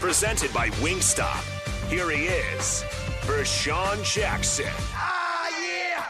[0.00, 1.42] Presented by Wingstop.
[1.90, 2.84] Here he is,
[3.22, 4.70] Vershawn Jackson.
[4.94, 6.04] Ah, yeah!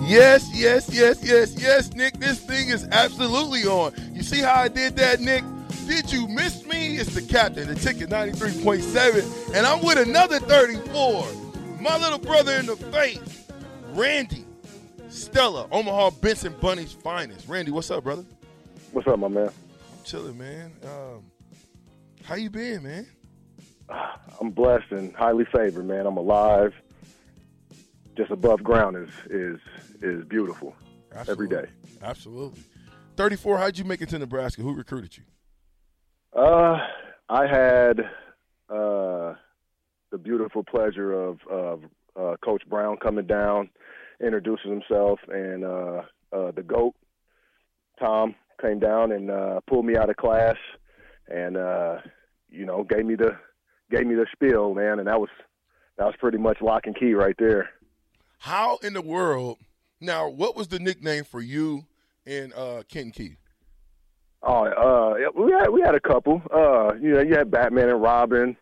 [0.00, 2.20] yes, yes, yes, yes, yes, Nick.
[2.20, 3.92] This thing is absolutely on.
[4.14, 5.42] You see how I did that, Nick?
[5.88, 6.98] Did you miss me?
[6.98, 11.26] It's the captain, the ticket 93.7, and I'm with another 34.
[11.80, 13.52] My little brother in the faith,
[13.90, 14.44] Randy
[15.08, 17.48] Stella, Omaha Benson Bunny's finest.
[17.48, 18.24] Randy, what's up, brother?
[18.92, 19.48] What's up, my man?
[19.48, 20.70] I'm chilling, man.
[20.84, 21.24] Um,
[22.24, 23.06] how you been, man?
[24.40, 26.06] I'm blessed and highly favored, man.
[26.06, 26.72] I'm alive.
[28.16, 29.60] Just above ground is is
[30.02, 30.74] is beautiful
[31.28, 31.66] every day.
[32.02, 32.60] Absolutely.
[33.16, 34.62] 34, how'd you make it to Nebraska?
[34.62, 35.24] Who recruited you?
[36.38, 36.78] Uh,
[37.28, 38.00] I had
[38.70, 39.34] uh,
[40.10, 41.82] the beautiful pleasure of, of
[42.18, 43.68] uh, Coach Brown coming down,
[44.24, 46.94] introducing himself, and uh, uh, the GOAT,
[47.98, 50.56] Tom, came down and uh, pulled me out of class,
[51.30, 51.98] and uh,
[52.50, 53.36] you know gave me the
[53.90, 55.30] gave me the spiel, man, and that was
[55.98, 57.70] that was pretty much lock and key right there.
[58.38, 59.58] How in the world?
[60.00, 61.84] Now, what was the nickname for you
[62.26, 63.36] and uh, Ken Keith?
[64.42, 66.40] Oh, uh, we had we had a couple.
[66.52, 68.56] Uh, you know, you had Batman and Robin.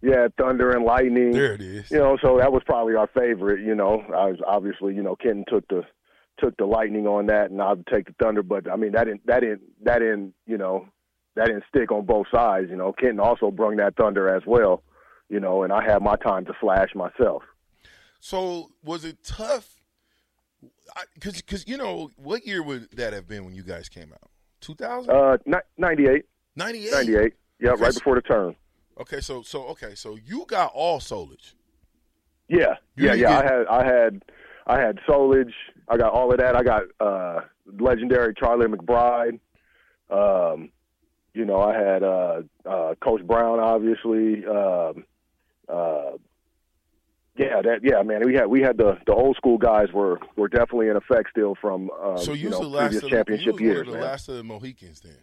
[0.00, 1.32] You had Thunder and Lightning.
[1.32, 1.90] There it is.
[1.90, 3.60] You know, so that was probably our favorite.
[3.60, 5.82] You know, I was obviously, you know, Ken took the
[6.38, 8.44] took the Lightning on that, and I'd take the Thunder.
[8.44, 10.86] But I mean, that didn't that didn't that didn't you know
[11.36, 12.68] that didn't stick on both sides.
[12.70, 14.82] You know, Kenton also brung that Thunder as well.
[15.28, 17.42] You know, and I had my time to flash myself.
[18.20, 19.80] So was it tough?
[21.14, 24.30] Because because you know what year would that have been when you guys came out?
[24.60, 25.10] Two thousand?
[25.14, 26.24] Uh, ni- ninety eight.
[26.54, 26.92] Ninety eight.
[26.92, 27.34] Ninety eight.
[27.60, 28.54] Yeah, Okay, right before the turn.
[29.00, 31.52] Okay, so so okay, so you got all Solich.
[32.48, 33.14] Yeah, You yeah, yeah.
[33.14, 34.22] get- I had, I had,
[34.68, 35.52] I had Solich.
[35.88, 36.54] I got all of that.
[36.56, 37.40] I got uh,
[37.80, 39.40] legendary Charlie McBride.
[40.10, 40.70] Um,
[41.36, 44.44] you know, I had uh, uh, Coach Brown, obviously.
[44.46, 45.04] Um,
[45.68, 46.12] uh,
[47.36, 47.80] yeah, that.
[47.82, 48.22] Yeah, man.
[48.24, 51.54] We had we had the the old school guys were were definitely in effect still
[51.60, 53.92] from uh, So you you know the last previous of the, championship you years, the
[53.92, 54.02] man.
[54.02, 55.18] last of the Mohicans then.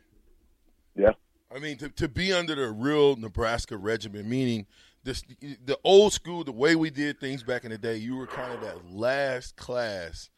[0.96, 1.12] Yeah.
[1.54, 4.68] I mean, to, to be under the real Nebraska regiment, meaning
[5.04, 8.28] this the old school, the way we did things back in the day, you were
[8.28, 10.30] kind of that last class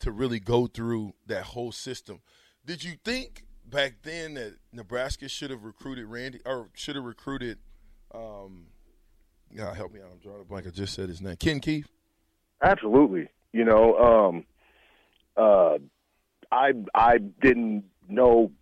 [0.00, 2.20] to really go through that whole system.
[2.64, 7.58] Did you think back then that Nebraska should have recruited Randy or should have recruited?
[8.14, 8.66] Um,
[9.54, 10.66] God help me out, I'm drawing a blank.
[10.66, 11.88] I just said his name, Ken Keith.
[12.62, 13.28] Absolutely.
[13.52, 14.44] You know, um,
[15.36, 15.78] uh,
[16.50, 18.52] I I didn't know.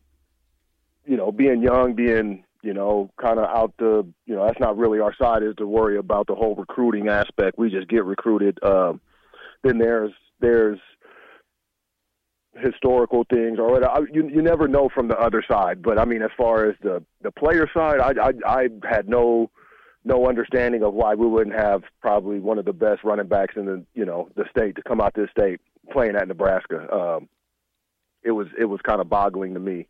[1.06, 4.78] You know, being young, being you know, kind of out the you know, that's not
[4.78, 7.58] really our side is to worry about the whole recruiting aspect.
[7.58, 8.58] We just get recruited.
[8.64, 9.02] Um,
[9.62, 10.78] then there's there's
[12.60, 13.90] historical things or whatever.
[13.92, 15.82] I- you you never know from the other side.
[15.82, 19.50] But I mean, as far as the the player side, I I, I had no
[20.04, 23.66] no understanding of why we wouldn't have probably one of the best running backs in
[23.66, 25.60] the you know the state to come out this state
[25.92, 26.92] playing at Nebraska.
[26.94, 27.28] Um,
[28.22, 29.86] it was it was kind of boggling to me.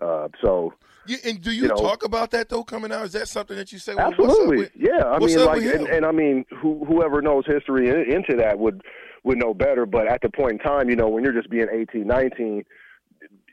[0.00, 0.74] Uh, so
[1.06, 3.06] You, and do you, You know- talk about that though coming out?
[3.06, 3.94] Is that something that you say?
[3.94, 5.04] well, what's up absolutely, with- yeah.
[5.04, 8.82] I what's mean, like, and, and I mean, who, whoever knows history into that would
[9.26, 9.84] would know better.
[9.84, 12.64] But at the point in time, you know, when you're just being 18, 19,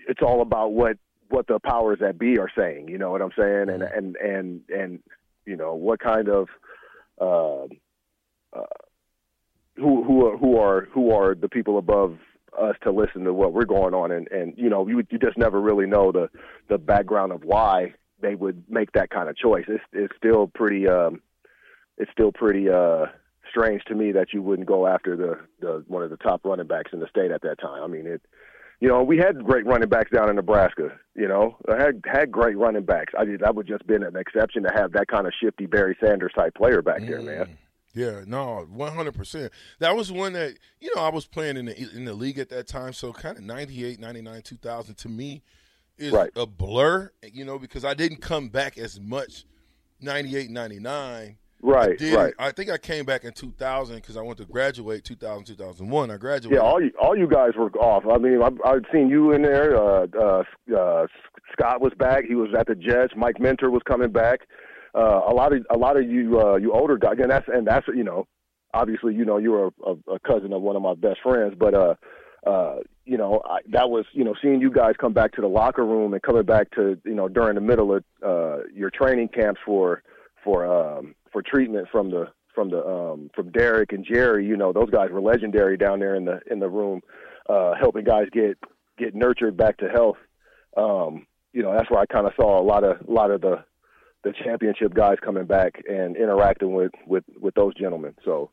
[0.07, 0.97] it's all about what
[1.29, 2.87] what the powers that be are saying.
[2.87, 3.69] You know what I'm saying?
[3.69, 4.99] And and and and
[5.45, 6.47] you know what kind of
[7.19, 7.63] uh,
[8.53, 8.65] uh,
[9.75, 12.17] who who are who are who are the people above
[12.57, 15.37] us to listen to what we're going on and and you know you you just
[15.37, 16.29] never really know the
[16.69, 19.65] the background of why they would make that kind of choice.
[19.67, 21.21] It's it's still pretty um
[21.97, 23.07] it's still pretty uh
[23.53, 26.67] strange to me that you wouldn't go after the the one of the top running
[26.67, 27.83] backs in the state at that time.
[27.83, 28.21] I mean it
[28.79, 30.89] you know, we had great running backs down in Nebraska.
[31.15, 33.13] You know, I had had great running backs.
[33.17, 36.33] I that would just been an exception to have that kind of shifty Barry Sanders
[36.35, 37.45] type player back there, man.
[37.45, 37.57] Mm.
[37.93, 39.53] Yeah, no, one hundred percent.
[39.79, 42.49] That was one that you know I was playing in the in the league at
[42.49, 45.43] that time, so kind of 98, 99, 2000 to me
[45.97, 46.31] is Right.
[46.35, 49.45] a blur, you know, because I didn't come back as much
[50.01, 51.37] 98, 99.
[51.65, 52.13] Right, did.
[52.13, 52.33] right.
[52.37, 56.11] I think I came back in 2000 because I went to graduate 2000, 2001.
[56.11, 56.57] I graduated.
[56.57, 58.03] Yeah, all you all you guys were off.
[58.05, 59.77] I mean, I've, I've seen you in there.
[59.77, 60.43] Uh, uh,
[60.77, 61.07] uh,
[61.53, 62.25] Scott was back.
[62.25, 63.13] He was at the Jets.
[63.15, 64.41] Mike Minter was coming back.
[64.93, 67.65] Uh, a lot of a lot of you uh, you older guys, and that's and
[67.65, 68.27] that's you know,
[68.73, 71.55] obviously you know you were a, a, a cousin of one of my best friends,
[71.57, 71.95] but uh,
[72.45, 75.47] uh, you know I, that was you know seeing you guys come back to the
[75.47, 79.29] locker room and coming back to you know during the middle of uh, your training
[79.29, 80.03] camps for
[80.43, 84.45] for um, for treatment from the from the um, from Derek and Jerry.
[84.45, 87.01] You know those guys were legendary down there in the in the room,
[87.49, 88.57] uh, helping guys get
[88.97, 90.17] get nurtured back to health.
[90.77, 93.41] Um, you know that's where I kind of saw a lot of a lot of
[93.41, 93.65] the
[94.23, 98.15] the championship guys coming back and interacting with with with those gentlemen.
[98.23, 98.51] So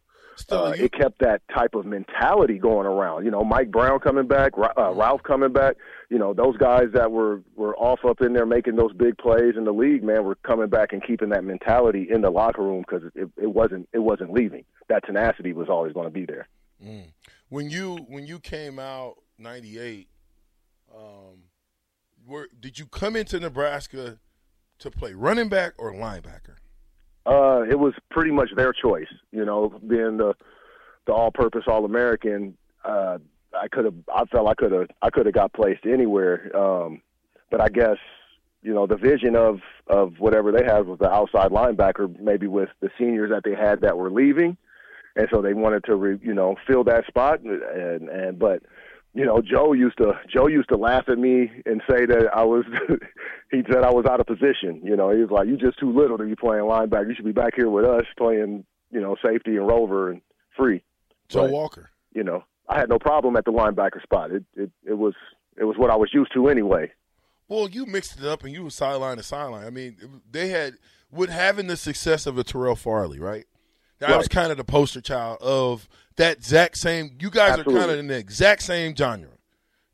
[0.51, 3.25] Uh, you- it kept that type of mentality going around.
[3.25, 5.77] You know, Mike Brown coming back, uh, Ralph coming back.
[6.09, 9.55] You know, those guys that were were off up in there making those big plays
[9.57, 12.85] in the league, man, were coming back and keeping that mentality in the locker room
[12.89, 14.65] because it, it wasn't it wasn't leaving.
[14.89, 16.49] That tenacity was always going to be there.
[17.49, 20.09] when you when you came out 98
[20.97, 21.45] um
[22.27, 24.19] were did you come into Nebraska
[24.79, 26.57] to play running back or linebacker
[27.27, 29.13] Uh, it was pretty much their choice.
[29.33, 30.35] You know, being the
[31.07, 33.19] the all-purpose All-American, uh,
[33.59, 33.95] I could have.
[34.15, 34.89] I felt I could have.
[35.03, 36.55] I could have got placed anywhere.
[36.57, 37.03] Um,
[37.51, 37.97] but I guess
[38.63, 42.69] you know the vision of of whatever they had was the outside linebacker, maybe with
[42.81, 44.57] the seniors that they had that were leaving,
[45.17, 47.41] and so they wanted to re, you know fill that spot.
[47.41, 48.63] And and but
[49.15, 52.45] you know Joe used to Joe used to laugh at me and say that I
[52.45, 52.65] was
[53.51, 54.81] he said I was out of position.
[54.85, 57.09] You know he was like you just too little to be playing linebacker.
[57.09, 60.21] You should be back here with us playing you know safety and rover and
[60.57, 60.83] free.
[61.29, 61.51] Joe Right.
[61.53, 64.31] Walker You know I had no problem at the linebacker spot.
[64.31, 65.15] It it it was
[65.57, 66.91] it was what I was used to anyway.
[67.49, 69.97] well you mixed it up and you were sideline to sideline I mean
[70.31, 70.75] they had
[71.11, 73.47] with having the success of a Terrell Farley right
[73.99, 75.87] that was kind of the poster child of
[76.21, 79.29] that exact same you guys are kind of in the exact same genre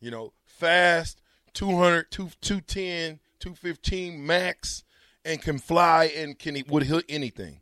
[0.00, 1.20] you know fast
[1.54, 4.84] 200 2 210 215 max
[5.24, 7.60] and can fly and can would hit anything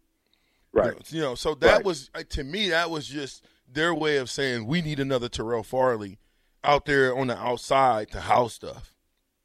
[0.73, 1.13] Right.
[1.13, 1.85] You know, so that Right.
[1.85, 5.63] was uh, to me that was just their way of saying we need another Terrell
[5.63, 6.19] Farley
[6.65, 8.93] out there on the outside to house stuff.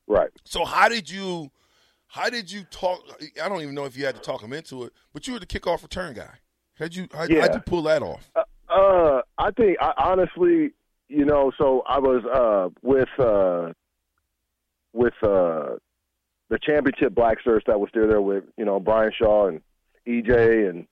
[0.07, 0.31] Right.
[0.43, 1.51] So how did you
[2.07, 3.01] how did you talk
[3.43, 5.39] I don't even know if you had to talk him into it, but you were
[5.39, 6.39] the kickoff return guy.
[6.79, 7.41] How'd you how, Yeah.
[7.41, 8.31] how'd you pull that off?
[8.35, 10.71] Uh, I think I, honestly,
[11.07, 13.73] you know, so I was uh with uh
[14.93, 15.77] with uh
[16.49, 19.61] the championship black shirts that was still there with you know Brian Shaw and
[20.07, 20.87] EJ and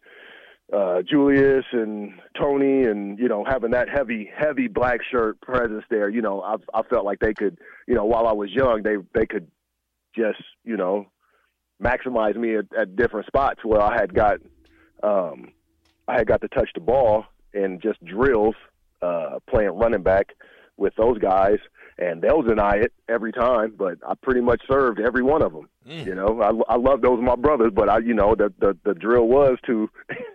[0.73, 6.09] uh Julius and Tony and you know having that heavy heavy black shirt presence there.
[6.09, 8.95] You know, I I felt like they could you know while I was young they
[9.13, 9.51] they could
[10.15, 11.07] just you know
[11.81, 14.39] maximize me at, at different spots where I had got
[15.03, 15.51] um
[16.07, 17.25] I had got to touch the ball
[17.57, 18.55] and just drills,
[19.01, 20.35] uh, playing running back
[20.77, 21.57] with those guys,
[21.97, 23.73] and they'll deny it every time.
[23.77, 25.67] But I pretty much served every one of them.
[26.05, 28.93] You know, I, I love those my brothers, but I, you know, the the, the
[28.93, 29.89] drill was to.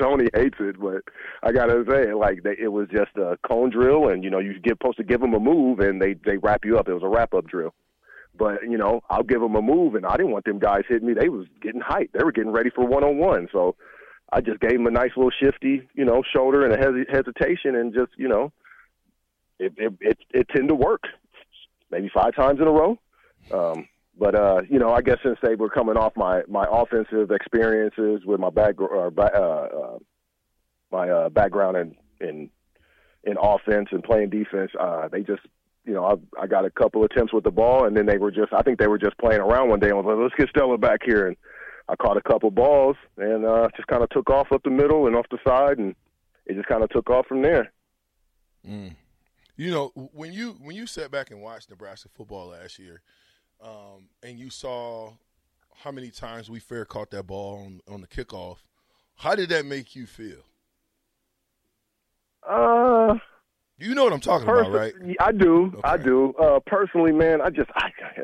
[0.00, 1.02] Tony hates it, but
[1.42, 4.58] I gotta say, like they, it was just a cone drill, and you know, you
[4.58, 6.88] get supposed to give them a move, and they they wrap you up.
[6.88, 7.74] It was a wrap up drill.
[8.34, 11.06] But you know, I'll give them a move, and I didn't want them guys hitting
[11.06, 11.12] me.
[11.12, 12.12] They was getting hyped.
[12.12, 13.48] They were getting ready for one on one.
[13.52, 13.76] So
[14.32, 17.76] I just gave him a nice little shifty, you know, shoulder and a hes- hesitation,
[17.76, 18.50] and just you know,
[19.58, 21.02] it it it, it tended to work,
[21.90, 22.98] maybe five times in a row.
[23.52, 23.86] Um,
[24.18, 28.24] but uh, you know, I guess since they were coming off my my offensive experiences
[28.24, 29.98] with my back or uh, uh,
[30.90, 31.94] my uh, background in
[32.26, 32.50] in
[33.24, 35.42] in offense and playing defense, uh, they just
[35.84, 38.30] you know I I got a couple attempts with the ball, and then they were
[38.30, 40.48] just I think they were just playing around one day and was like, let's get
[40.48, 41.36] Stella back here and.
[41.92, 45.06] I caught a couple balls and uh, just kind of took off up the middle
[45.06, 45.94] and off the side, and
[46.46, 47.70] it just kind of took off from there.
[48.64, 53.02] You know, when you when you sat back and watched Nebraska football last year,
[53.62, 55.12] um, and you saw
[55.76, 58.58] how many times we fair caught that ball on, on the kickoff,
[59.16, 60.42] how did that make you feel?
[62.48, 63.18] Uh,
[63.78, 64.94] You know what I'm talking Person- about, right?
[65.20, 65.80] I do.
[65.84, 66.32] I do.
[66.34, 67.90] Uh, personally, man, I just I,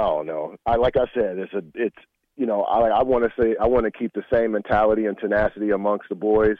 [0.00, 0.56] Don't know.
[0.64, 1.96] I like I said, it's a it's
[2.36, 5.18] you know I I want to say I want to keep the same mentality and
[5.18, 6.56] tenacity amongst the boys.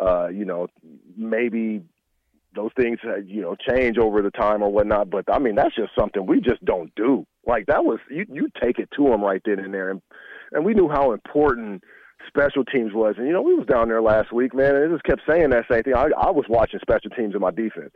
[0.00, 0.68] Uh, you know,
[1.16, 1.82] maybe
[2.54, 5.10] those things uh, you know change over the time or whatnot.
[5.10, 7.26] But I mean, that's just something we just don't do.
[7.44, 10.00] Like that was you you take it to them right then and there, and
[10.52, 11.82] and we knew how important
[12.28, 13.16] special teams was.
[13.18, 15.50] And you know, we was down there last week, man, and it just kept saying
[15.50, 15.94] that same thing.
[15.94, 17.90] I, I was watching special teams in my defense.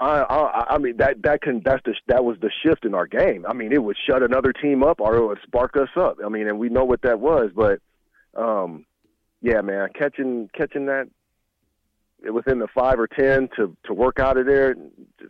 [0.00, 3.06] I, I I mean that that can that's the that was the shift in our
[3.06, 3.46] game.
[3.48, 6.18] I mean, it would shut another team up or it would spark us up.
[6.24, 7.80] I mean, and we know what that was, but
[8.36, 8.86] um,
[9.40, 11.08] yeah, man, catching catching that
[12.32, 14.74] within the five or ten to to work out of there,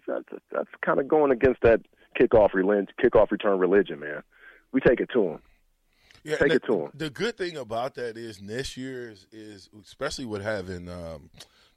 [0.06, 1.80] that's that's kind of going against that
[2.18, 4.22] kickoff religion, kickoff return religion, man.
[4.72, 5.38] We take it to them.
[6.24, 6.90] Yeah, Take the, it them.
[6.94, 11.28] The good thing about that is next year is, is especially with having um,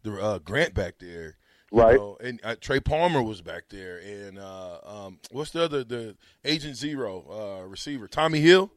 [0.04, 1.36] the uh, Grant back there,
[1.72, 1.96] Right.
[1.98, 6.16] know, and uh, Trey Palmer was back there, and uh, um, what's the other the
[6.46, 8.72] Agent Zero uh, receiver Tommi Hill.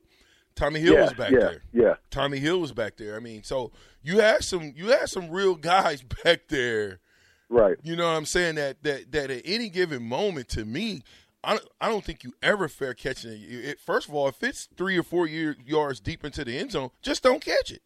[0.56, 1.62] Tommi Hill yeah, was back yeah, there.
[1.72, 1.94] yeah.
[2.10, 3.16] Tommi Hill was back there.
[3.16, 3.70] I mean, so
[4.02, 6.98] you had some you had some real guys back there.
[7.48, 7.76] Right.
[7.82, 8.56] You know what I'm saying?
[8.56, 11.02] That that that at any given moment, to me,
[11.42, 13.36] I don't, I don't think you ever fair catching it.
[13.36, 13.80] it.
[13.80, 16.90] First of all, if it's three or four year, yards deep into the end zone,
[17.02, 17.82] just don't catch it.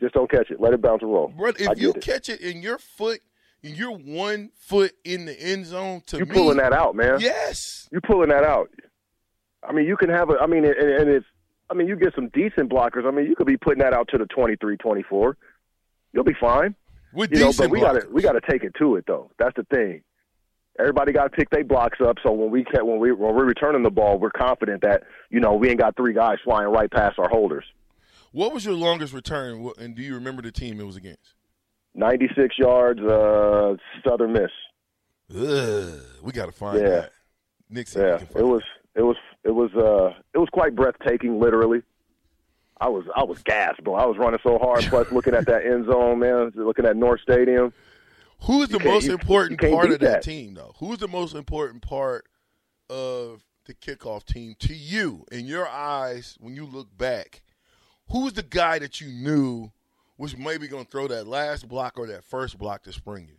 [0.00, 0.60] Just don't catch it.
[0.60, 1.32] Let it bounce and roll.
[1.36, 2.00] But if you it.
[2.00, 3.20] catch it in your foot,
[3.66, 7.18] and you're one foot in the end zone, to you pulling that out, man.
[7.20, 8.70] Yes, you're pulling that out.
[9.62, 10.34] I mean, you can have a.
[10.40, 11.26] I mean, and, and it's.
[11.68, 13.06] I mean, you get some decent blockers.
[13.06, 15.36] I mean, you could be putting that out to the 23, 24.
[16.12, 16.76] You'll be fine.
[17.12, 19.04] with You know, decent but we got to we got to take it to it
[19.06, 19.30] though.
[19.38, 20.02] That's the thing.
[20.78, 22.18] Everybody got to pick their blocks up.
[22.22, 25.54] So when we when we when we're returning the ball, we're confident that you know
[25.54, 27.64] we ain't got three guys flying right past our holders.
[28.30, 31.34] What was your longest return, and do you remember the team it was against?
[31.96, 33.76] Ninety six yards, uh,
[34.06, 34.50] Southern Miss.
[35.34, 36.88] Ugh, we got to find Yeah.
[36.90, 37.12] that.
[37.68, 38.62] Nick Yeah, it was
[38.94, 41.40] it was it was uh it was quite breathtaking.
[41.40, 41.82] Literally,
[42.80, 43.94] I was I was gassed, bro.
[43.94, 44.84] I was running so hard.
[44.88, 47.72] Plus, looking at that end zone, man, looking at North Stadium.
[48.42, 50.22] Who's the most you- important you part of that, that.
[50.22, 50.74] team, though?
[50.78, 52.26] Who's the most important part
[52.90, 57.40] of the kickoff team to you, in your eyes, when you look back?
[58.12, 59.72] Who's the guy that you knew
[60.18, 63.36] was maybe going to throw that last block or that first block to spring you?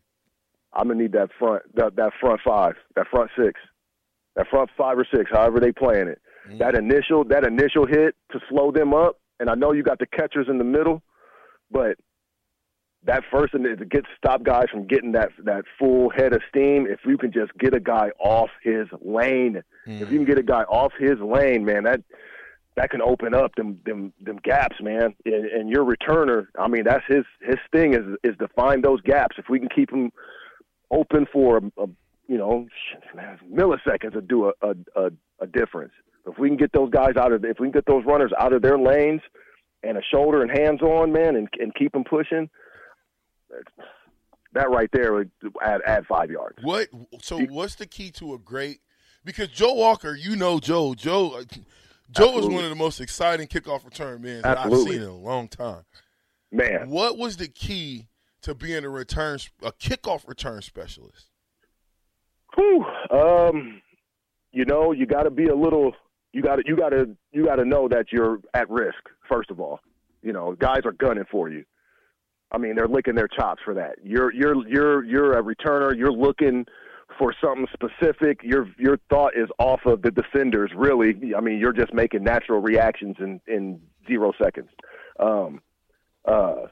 [0.74, 3.60] I'm gonna need that front that that front five, that front six,
[4.36, 6.22] that front five or six, however they playing it.
[6.48, 6.60] Mm-hmm.
[6.60, 10.06] That initial that initial hit to slow them up, and I know you got the
[10.06, 11.02] catchers in the middle,
[11.72, 11.98] but
[13.04, 16.86] that first and to get stop guys from getting that that full head of steam.
[16.88, 20.28] If you can just get a guy off his lane, if you can mm.
[20.28, 22.02] get a guy off his lane, man, that
[22.78, 25.16] that can open up them them them gaps, man.
[25.26, 29.02] And, and your returner, I mean, that's his his thing is is to find those
[29.02, 29.36] gaps.
[29.38, 30.12] If we can keep him
[30.92, 31.88] open for a, a
[32.28, 32.68] you know
[33.16, 35.10] man, milliseconds to do a, a a
[35.42, 35.94] a difference.
[36.28, 38.54] If we can get those guys out of if we can get those runners out
[38.54, 39.22] of their lanes
[39.82, 42.48] and a shoulder and hands on, man, and and keep them pushing,
[44.54, 45.32] that right there would
[45.64, 46.60] add add five yards.
[46.62, 46.90] What?
[47.22, 48.82] So, what's the key to a great?
[49.26, 50.94] Because Joe Walker, you know Joe.
[50.94, 51.42] Joe,
[52.12, 55.16] Joe was one of the most exciting kickoff return men that I've seen in a
[55.16, 55.84] long time.
[56.52, 58.08] Man, What was the key
[58.42, 61.28] to being a return, a kickoff return specialist?
[62.56, 62.86] Whew.
[63.12, 63.82] Um,
[64.52, 65.92] you know, you got to be a little.
[66.34, 66.64] You got to.
[66.66, 67.16] You got to.
[67.32, 68.98] You got to know that you're at risk.
[69.30, 69.80] First of all,
[70.22, 71.66] you know, guys are gunning for you.
[72.52, 73.96] I mean, they're licking their chops for that.
[74.04, 75.96] You're you're you're you're a returner.
[75.96, 76.66] You're looking
[77.18, 78.42] for something specific.
[78.44, 80.72] Your your thought is off of the defenders.
[80.76, 84.70] Really, I mean, you're just making natural reactions in in zero seconds.
[85.20, 85.62] Um,
[86.26, 86.68] uh,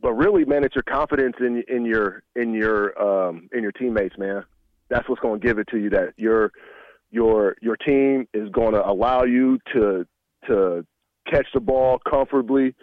[0.00, 4.16] but really, man, it's your confidence in in your in your um, in your teammates,
[4.18, 4.44] man.
[4.88, 5.90] That's what's going to give it to you.
[5.90, 6.52] That your
[7.10, 10.06] your your team is going to allow you to
[10.48, 10.86] to
[11.30, 12.74] catch the ball comfortably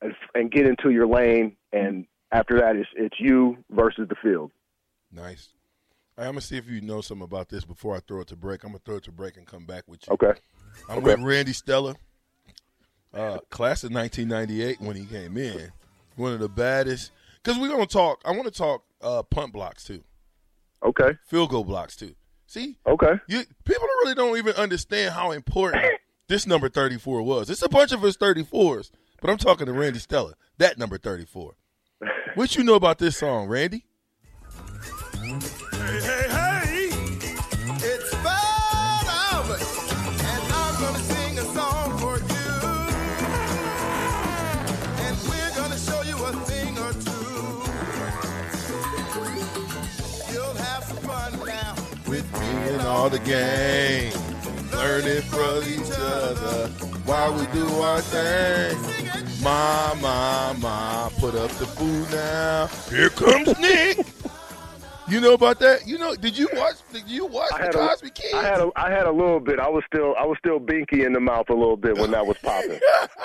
[0.00, 1.56] and, and get into your lane.
[1.72, 4.52] And after that, it's it's you versus the field.
[5.12, 5.48] Nice.
[6.20, 8.36] Right, I'm gonna see if you know something about this before I throw it to
[8.36, 8.62] break.
[8.62, 10.12] I'm gonna throw it to break and come back with you.
[10.12, 10.38] Okay.
[10.86, 11.14] I'm okay.
[11.14, 11.96] with Randy Stella,
[13.14, 15.72] uh, class of 1998 when he came in.
[16.16, 17.12] One of the baddest.
[17.42, 18.20] Because we're gonna talk.
[18.26, 20.04] I want to talk uh, punt blocks too,
[20.84, 21.16] Okay.
[21.26, 22.14] field goal blocks too.
[22.46, 23.14] See, Okay.
[23.26, 25.82] you people really don't even understand how important
[26.28, 27.48] this number 34 was.
[27.48, 28.90] It's a bunch of us 34s,
[29.22, 31.54] but I'm talking to Randy Stella, that number 34.
[32.34, 33.86] What you know about this song, Randy?
[35.30, 35.36] Hey,
[36.02, 36.88] hey, hey!
[37.76, 42.50] It's Fat Albert, and I'm gonna sing a song for you.
[45.06, 47.62] And we're gonna show you a thing or two.
[50.32, 51.76] You'll have some fun now
[52.08, 54.12] with me And all the gang,
[54.72, 56.66] learning from each other
[57.06, 58.76] while we do our thing.
[59.44, 62.66] Ma, ma, ma, put up the food now.
[62.90, 64.04] Here comes Nick.
[65.10, 65.86] You know about that?
[65.86, 66.14] You know?
[66.14, 66.76] Did you watch?
[66.92, 68.34] Did you watch I the Cosby a, Kids?
[68.34, 69.58] I had a, I had a little bit.
[69.58, 72.24] I was still, I was still binky in the mouth a little bit when that
[72.24, 72.78] was popping.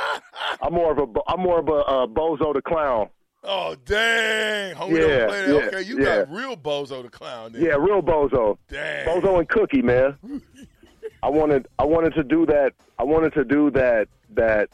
[0.62, 3.10] I'm more of a, I'm more of a uh, bozo the clown.
[3.44, 4.76] oh dang!
[4.76, 5.48] Homie Yeah, that.
[5.48, 6.24] yeah, okay, you yeah.
[6.24, 7.52] got real bozo the clown.
[7.54, 7.62] Then.
[7.62, 8.58] Yeah, real bozo.
[8.68, 9.06] Dang.
[9.08, 10.18] Bozo and Cookie, man.
[11.24, 12.74] I wanted, I wanted to do that.
[13.00, 14.70] I wanted to do that, that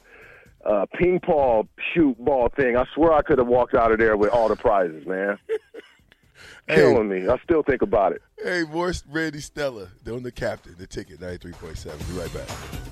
[0.65, 2.77] uh, ping pong shoot ball thing.
[2.77, 5.37] I swear I could have walked out of there with all the prizes, man.
[6.67, 6.75] Hey.
[6.75, 7.27] Killing me.
[7.27, 8.21] I still think about it.
[8.41, 12.07] Hey, more Randy Stella, on the captain, the ticket, 93.7.
[12.07, 12.90] Be right back.